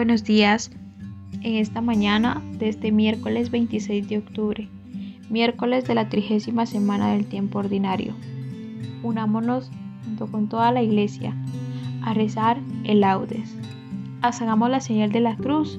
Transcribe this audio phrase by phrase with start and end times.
[0.00, 0.70] Buenos días.
[1.42, 4.66] En esta mañana de este miércoles 26 de octubre,
[5.28, 8.14] miércoles de la trigésima semana del tiempo ordinario.
[9.02, 9.70] Unámonos
[10.02, 11.36] junto con toda la iglesia
[12.02, 13.54] a rezar el laudes.
[14.22, 15.78] Hagamos la señal de la cruz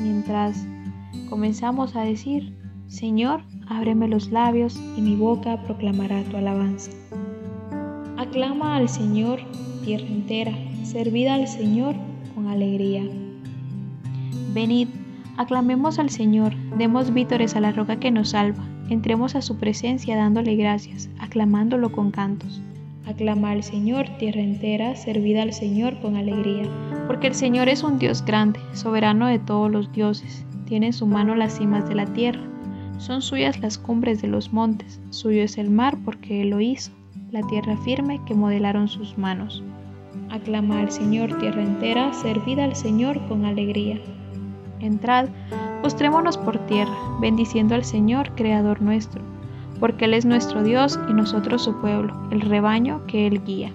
[0.00, 0.66] mientras
[1.30, 6.90] comenzamos a decir, Señor, ábreme los labios y mi boca proclamará tu alabanza.
[8.16, 9.38] Aclama al Señor,
[9.84, 11.94] tierra entera, servida al Señor
[12.34, 13.04] con alegría.
[14.52, 14.88] Venid,
[15.38, 20.14] aclamemos al Señor, demos vítores a la roca que nos salva, entremos a su presencia
[20.14, 22.60] dándole gracias, aclamándolo con cantos.
[23.06, 26.68] Aclama al Señor, tierra entera, servida al Señor con alegría,
[27.06, 31.06] porque el Señor es un Dios grande, soberano de todos los dioses, tiene en su
[31.06, 32.42] mano las cimas de la tierra,
[32.98, 36.92] son suyas las cumbres de los montes, suyo es el mar porque Él lo hizo,
[37.30, 39.62] la tierra firme que modelaron sus manos.
[40.30, 43.98] Aclama al Señor, tierra entera, servida al Señor con alegría.
[44.82, 45.28] Entrad,
[45.80, 49.22] postrémonos por tierra, bendiciendo al Señor, Creador nuestro,
[49.78, 53.70] porque Él es nuestro Dios y nosotros su pueblo, el rebaño que Él guía.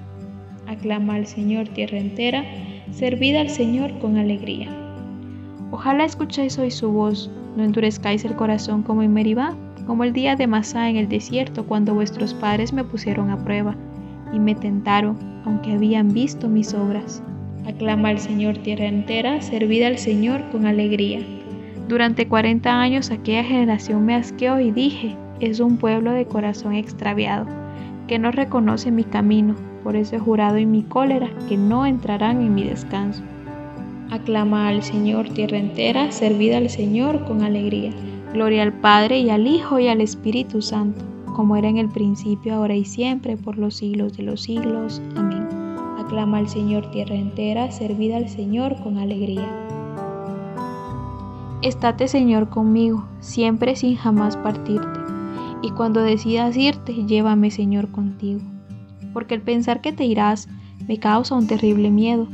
[0.67, 2.43] Aclama al Señor tierra entera,
[2.91, 4.69] servid al Señor con alegría.
[5.71, 10.35] Ojalá escuchéis hoy su voz, no endurezcáis el corazón como en Meribá, como el día
[10.35, 13.75] de Masá en el desierto, cuando vuestros padres me pusieron a prueba
[14.33, 17.23] y me tentaron, aunque habían visto mis obras.
[17.67, 21.19] Aclama al Señor tierra entera, servid al Señor con alegría.
[21.89, 27.45] Durante cuarenta años aquella generación me asqueó y dije, es un pueblo de corazón extraviado,
[28.07, 32.41] que no reconoce mi camino, por eso he jurado en mi cólera que no entrarán
[32.41, 33.21] en mi descanso.
[34.11, 37.91] Aclama al Señor tierra entera, servid al Señor con alegría.
[38.31, 41.03] Gloria al Padre y al Hijo y al Espíritu Santo,
[41.35, 45.01] como era en el principio, ahora y siempre, por los siglos de los siglos.
[45.17, 45.36] Amén.
[46.07, 49.51] Aclama al Señor tierra entera, servida al Señor con alegría.
[51.61, 55.01] Estate Señor conmigo, siempre sin jamás partirte,
[55.61, 58.39] y cuando decidas irte, llévame Señor contigo,
[59.11, 60.47] porque el pensar que te irás
[60.87, 62.29] me causa un terrible miedo,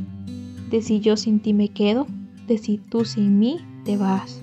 [0.70, 2.06] de si yo sin ti me quedo,
[2.46, 4.40] de si tú sin mí te vas.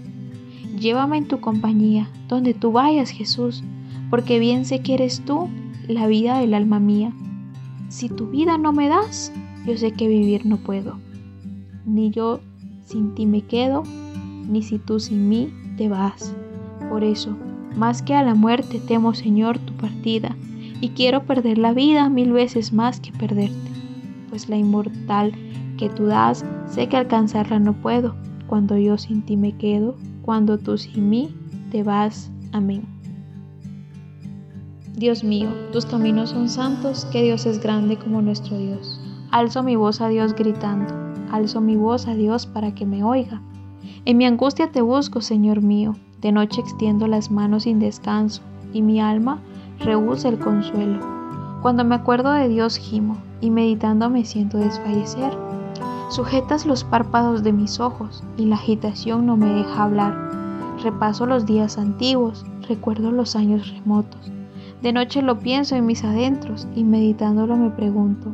[0.78, 3.64] Llévame en tu compañía, donde tú vayas Jesús,
[4.09, 5.47] porque bien sé que eres tú
[5.88, 7.14] la vida del alma mía
[7.91, 9.34] si tu vida no me das,
[9.68, 10.97] yo sé que vivir no puedo.
[11.85, 12.40] Ni yo
[12.85, 13.84] sin ti me quedo,
[14.47, 16.34] ni si tú sin mí te vas.
[16.90, 17.35] Por eso,
[17.75, 20.35] más que a la muerte temo, Señor, tu partida,
[20.79, 23.72] y quiero perder la vida mil veces más que perderte,
[24.29, 25.34] pues la inmortal
[25.78, 28.16] que tú das, sé que alcanzarla no puedo,
[28.47, 31.35] cuando yo sin ti me quedo, cuando tú sin mí
[31.72, 32.32] te vas.
[32.53, 32.91] Amén.
[34.96, 38.99] Dios mío, tus caminos son santos, que Dios es grande como nuestro Dios.
[39.32, 40.93] Alzo mi voz a Dios gritando,
[41.32, 43.41] alzo mi voz a Dios para que me oiga.
[44.03, 48.41] En mi angustia te busco, Señor mío, de noche extiendo las manos sin descanso,
[48.73, 49.40] y mi alma
[49.79, 50.99] rehúsa el consuelo.
[51.61, 55.32] Cuando me acuerdo de Dios gimo, y meditando me siento desfallecer.
[56.09, 60.14] Sujetas los párpados de mis ojos, y la agitación no me deja hablar.
[60.84, 64.32] Repaso los días antiguos, recuerdo los años remotos
[64.81, 68.31] de noche lo pienso en mis adentros y meditándolo me pregunto,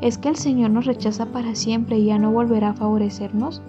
[0.00, 3.62] ¿es que el Señor nos rechaza para siempre y ya no volverá a favorecernos?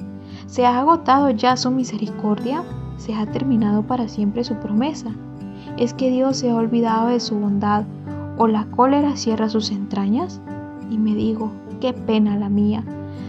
[0.47, 2.63] ¿Se ha agotado ya su misericordia?
[2.97, 5.11] ¿Se ha terminado para siempre su promesa?
[5.77, 7.85] ¿Es que Dios se ha olvidado de su bondad
[8.37, 10.41] o la cólera cierra sus entrañas?
[10.89, 12.83] Y me digo, qué pena la mía.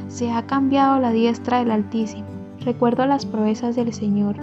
[0.08, 2.26] Se ha cambiado la diestra del Altísimo.
[2.60, 4.36] Recuerdo las proezas del Señor.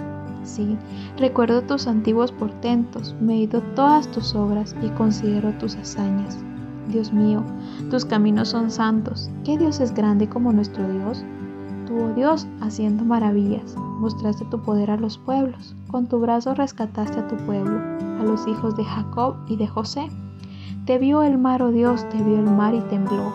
[0.46, 0.78] Sí,
[1.18, 6.38] recuerdo tus antiguos portentos, medito todas tus obras y considero tus hazañas.
[6.88, 7.42] Dios mío,
[7.90, 9.28] tus caminos son santos.
[9.44, 11.24] ¿Qué Dios es grande como nuestro Dios?
[11.86, 15.74] Tú, oh Dios, haciendo maravillas, mostraste tu poder a los pueblos.
[15.88, 17.80] Con tu brazo rescataste a tu pueblo,
[18.20, 20.08] a los hijos de Jacob y de José.
[20.84, 23.32] Te vio el mar, oh Dios, te vio el mar y tembló.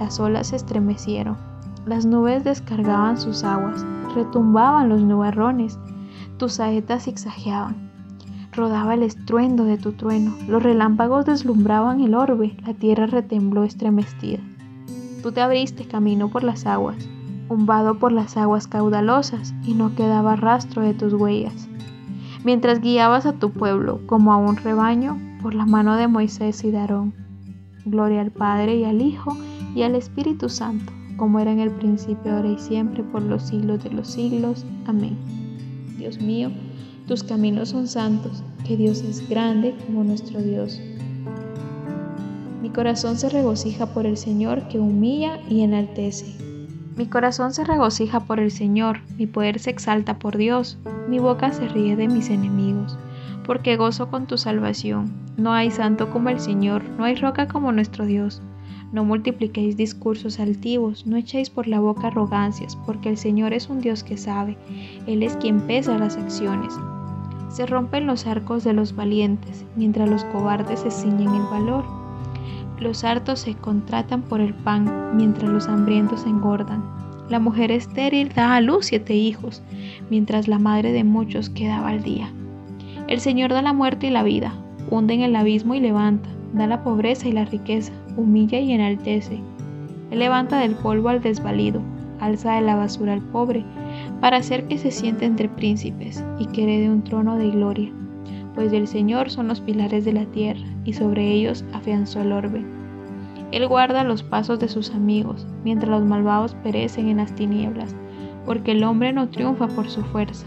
[0.00, 1.36] Las olas se estremecieron.
[1.84, 3.84] Las nubes descargaban sus aguas,
[4.14, 5.78] retumbaban los nubarrones,
[6.38, 7.90] tus saetas zigzagueaban.
[8.52, 14.40] Rodaba el estruendo de tu trueno, los relámpagos deslumbraban el orbe, la tierra retembló estremecida.
[15.22, 16.96] Tú te abriste camino por las aguas,
[17.48, 21.68] umbado por las aguas caudalosas, y no quedaba rastro de tus huellas.
[22.44, 26.70] Mientras guiabas a tu pueblo como a un rebaño por la mano de Moisés y
[26.70, 27.14] de Aarón.
[27.84, 29.36] Gloria al Padre y al Hijo
[29.74, 33.82] y al Espíritu Santo, como era en el principio, ahora y siempre, por los siglos
[33.84, 34.64] de los siglos.
[34.86, 35.43] Amén.
[36.04, 36.50] Dios mío,
[37.08, 40.78] tus caminos son santos, que Dios es grande como nuestro Dios.
[42.60, 46.26] Mi corazón se regocija por el Señor que humilla y enaltece.
[46.94, 50.76] Mi corazón se regocija por el Señor, mi poder se exalta por Dios,
[51.08, 52.98] mi boca se ríe de mis enemigos,
[53.46, 55.10] porque gozo con tu salvación.
[55.38, 58.42] No hay santo como el Señor, no hay roca como nuestro Dios.
[58.94, 63.80] No multipliquéis discursos altivos, no echéis por la boca arrogancias, porque el Señor es un
[63.80, 64.56] Dios que sabe,
[65.08, 66.72] Él es quien pesa las acciones.
[67.48, 71.84] Se rompen los arcos de los valientes, mientras los cobardes se ciñen el valor.
[72.78, 76.84] Los hartos se contratan por el pan, mientras los hambrientos engordan.
[77.28, 79.60] La mujer estéril da a luz siete hijos,
[80.08, 82.30] mientras la madre de muchos quedaba al día.
[83.08, 84.54] El Señor da la muerte y la vida,
[84.88, 89.40] hunde en el abismo y levanta, da la pobreza y la riqueza, humilla y enaltece.
[90.10, 91.82] Él levanta del polvo al desvalido,
[92.20, 93.64] alza de la basura al pobre,
[94.20, 97.92] para hacer que se siente entre príncipes y que herede un trono de gloria,
[98.54, 102.64] pues del Señor son los pilares de la tierra y sobre ellos afianzó el orbe.
[103.50, 107.94] Él guarda los pasos de sus amigos, mientras los malvados perecen en las tinieblas,
[108.46, 110.46] porque el hombre no triunfa por su fuerza.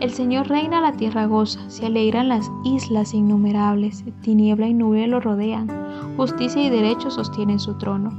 [0.00, 5.20] El Señor reina, la tierra goza, se alegran las islas innumerables, tiniebla y nube lo
[5.20, 5.68] rodean,
[6.16, 8.10] justicia y derecho sostienen su trono.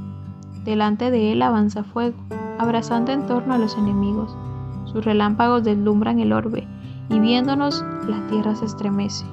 [0.64, 2.16] Delante de él avanza fuego,
[2.58, 4.34] abrazando en torno a los enemigos.
[4.86, 6.66] Sus relámpagos deslumbran el orbe,
[7.10, 9.26] y viéndonos la tierra se estremece.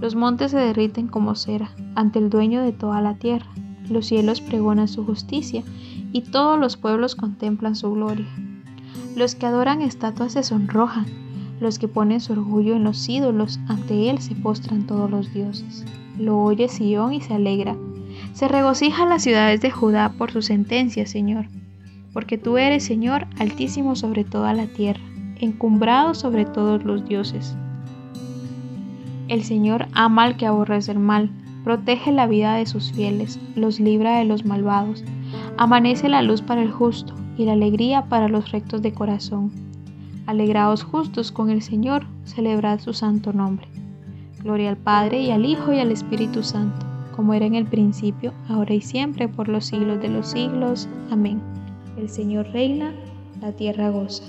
[0.00, 3.48] Los montes se derriten como cera ante el dueño de toda la tierra.
[3.90, 5.64] Los cielos pregonan su justicia,
[6.12, 8.28] y todos los pueblos contemplan su gloria.
[9.16, 11.06] Los que adoran estatuas se sonrojan,
[11.60, 15.84] los que ponen su orgullo en los ídolos, ante él se postran todos los dioses.
[16.18, 17.76] Lo oye Sión y se alegra.
[18.32, 21.46] Se regocijan las ciudades de Judá por su sentencia, Señor
[22.12, 25.02] porque tú eres, Señor, altísimo sobre toda la tierra,
[25.38, 27.56] encumbrado sobre todos los dioses.
[29.28, 31.30] El Señor ama al que aborrece el mal,
[31.64, 35.04] protege la vida de sus fieles, los libra de los malvados.
[35.58, 39.52] Amanece la luz para el justo y la alegría para los rectos de corazón.
[40.28, 43.66] Alegraos justos con el Señor, celebrad su santo nombre.
[44.42, 46.84] Gloria al Padre y al Hijo y al Espíritu Santo,
[47.16, 50.86] como era en el principio, ahora y siempre, por los siglos de los siglos.
[51.10, 51.40] Amén.
[51.96, 52.92] El Señor reina,
[53.40, 54.22] la tierra goza.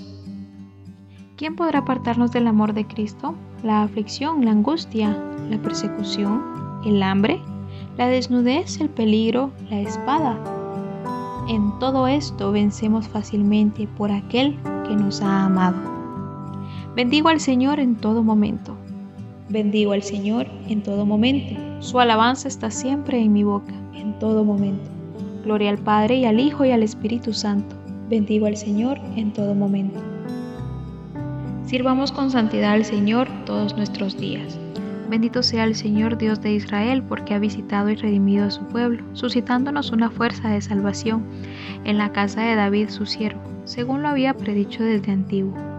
[1.36, 3.34] ¿Quién podrá apartarnos del amor de Cristo?
[3.62, 5.14] La aflicción, la angustia,
[5.50, 6.42] la persecución,
[6.86, 7.42] el hambre,
[7.98, 10.38] la desnudez, el peligro, la espada.
[11.46, 15.89] En todo esto vencemos fácilmente por aquel que nos ha amado.
[16.96, 18.76] Bendigo al Señor en todo momento.
[19.48, 21.54] Bendigo al Señor en todo momento.
[21.78, 24.90] Su alabanza está siempre en mi boca, en todo momento.
[25.44, 27.76] Gloria al Padre y al Hijo y al Espíritu Santo.
[28.08, 30.00] Bendigo al Señor en todo momento.
[31.64, 34.58] Sirvamos con santidad al Señor todos nuestros días.
[35.08, 39.04] Bendito sea el Señor Dios de Israel, porque ha visitado y redimido a su pueblo,
[39.12, 41.24] suscitándonos una fuerza de salvación
[41.84, 45.69] en la casa de David su siervo, según lo había predicho desde antiguo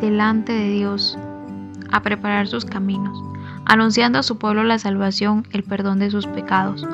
[0.00, 1.18] delante de Dios
[1.90, 3.18] a preparar sus caminos,
[3.64, 6.86] anunciando a su pueblo la salvación, el perdón de sus pecados.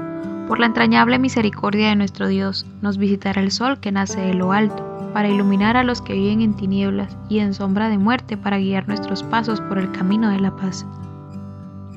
[0.49, 4.53] Por la entrañable misericordia de nuestro Dios, nos visitará el sol que nace de lo
[4.53, 8.59] alto, para iluminar a los que viven en tinieblas y en sombra de muerte, para
[8.59, 10.87] guiar nuestros pasos por el camino de la paz.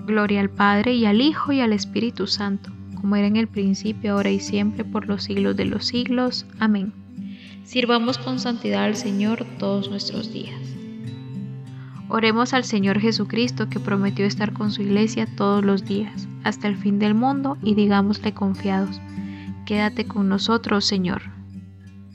[0.05, 4.13] Gloria al Padre y al Hijo y al Espíritu Santo, como era en el principio,
[4.13, 6.45] ahora y siempre, por los siglos de los siglos.
[6.59, 6.93] Amén.
[7.63, 10.74] Sirvamos con santidad al Señor todos nuestros días.
[12.07, 16.77] Oremos al Señor Jesucristo que prometió estar con su iglesia todos los días, hasta el
[16.77, 19.01] fin del mundo, y digámosle confiados,
[19.65, 21.23] quédate con nosotros, Señor.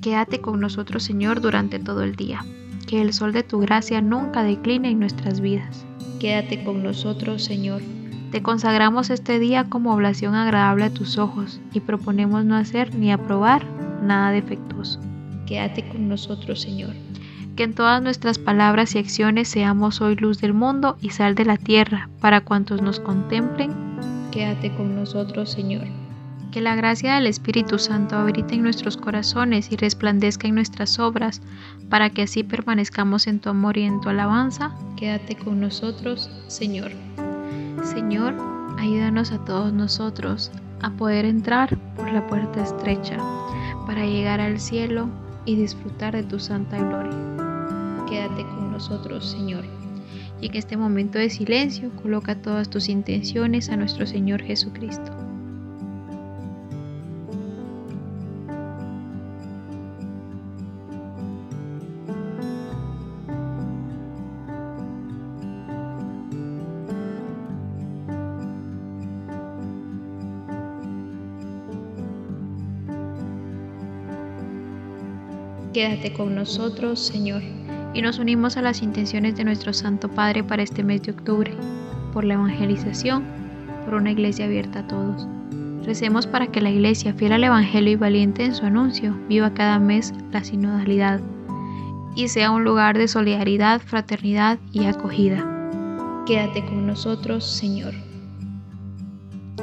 [0.00, 2.44] Quédate con nosotros, Señor, durante todo el día.
[2.86, 5.84] Que el sol de tu gracia nunca decline en nuestras vidas.
[6.20, 7.82] Quédate con nosotros, Señor.
[8.30, 13.10] Te consagramos este día como oblación agradable a tus ojos y proponemos no hacer ni
[13.10, 13.66] aprobar
[14.02, 15.00] nada defectuoso.
[15.46, 16.94] Quédate con nosotros, Señor
[17.60, 21.44] que en todas nuestras palabras y acciones seamos hoy luz del mundo y sal de
[21.44, 23.70] la tierra para cuantos nos contemplen.
[24.32, 25.84] Quédate con nosotros, Señor.
[26.52, 31.42] Que la gracia del Espíritu Santo habite en nuestros corazones y resplandezca en nuestras obras,
[31.90, 34.74] para que así permanezcamos en tu amor y en tu alabanza.
[34.96, 36.92] Quédate con nosotros, Señor.
[37.82, 38.36] Señor,
[38.78, 40.50] ayúdanos a todos nosotros
[40.80, 43.18] a poder entrar por la puerta estrecha,
[43.86, 45.10] para llegar al cielo
[45.44, 47.39] y disfrutar de tu santa gloria
[48.10, 49.64] quédate con nosotros, Señor.
[50.40, 55.12] Y en este momento de silencio, coloca todas tus intenciones a nuestro Señor Jesucristo.
[75.72, 77.59] Quédate con nosotros, Señor
[77.94, 81.52] y nos unimos a las intenciones de nuestro Santo Padre para este mes de octubre,
[82.12, 83.24] por la evangelización,
[83.84, 85.26] por una iglesia abierta a todos.
[85.84, 89.78] Recemos para que la iglesia, fiel al Evangelio y valiente en su anuncio, viva cada
[89.78, 91.20] mes la sinodalidad
[92.14, 95.44] y sea un lugar de solidaridad, fraternidad y acogida.
[96.26, 97.94] Quédate con nosotros, Señor.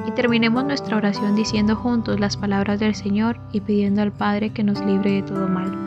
[0.06, 4.64] Y terminemos nuestra oración diciendo juntos las palabras del Señor y pidiendo al Padre que
[4.64, 5.87] nos libre de todo mal.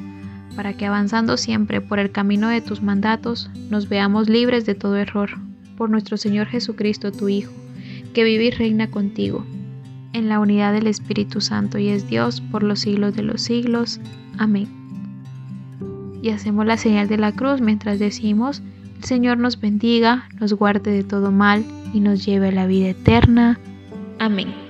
[0.55, 4.97] para que avanzando siempre por el camino de tus mandatos, nos veamos libres de todo
[4.97, 5.31] error,
[5.77, 7.51] por nuestro Señor Jesucristo, tu Hijo,
[8.13, 9.45] que vive y reina contigo,
[10.13, 13.99] en la unidad del Espíritu Santo y es Dios por los siglos de los siglos.
[14.37, 14.67] Amén.
[16.21, 18.61] Y hacemos la señal de la cruz mientras decimos,
[18.97, 22.89] el Señor nos bendiga, nos guarde de todo mal y nos lleve a la vida
[22.89, 23.59] eterna.
[24.19, 24.60] Amén.